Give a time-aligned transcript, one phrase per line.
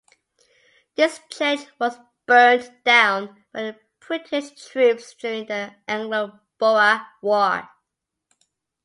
[0.95, 1.95] This church was
[2.25, 7.69] burnt down by the British troops during the Anglo-Boer War.